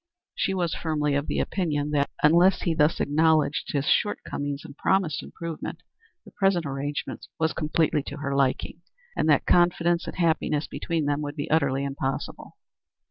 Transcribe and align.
She 0.33 0.55
was 0.55 0.73
firmly 0.73 1.13
of 1.13 1.27
the 1.27 1.37
opinion 1.37 1.91
that, 1.91 2.09
unless 2.23 2.63
he 2.63 2.73
thus 2.73 2.99
acknowledged 2.99 3.71
his 3.71 3.85
shortcomings 3.85 4.65
and 4.65 4.75
promised 4.75 5.21
improvement, 5.21 5.83
the 6.25 6.31
present 6.31 6.65
arrangement 6.65 7.27
was 7.39 7.53
completely 7.53 8.01
to 8.07 8.17
her 8.17 8.35
liking, 8.35 8.81
and 9.15 9.29
that 9.29 9.45
confidence 9.45 10.07
and 10.07 10.15
happiness 10.15 10.65
between 10.65 11.05
them 11.05 11.21
would 11.21 11.35
be 11.35 11.51
utterly 11.51 11.83
impossible. 11.83 12.57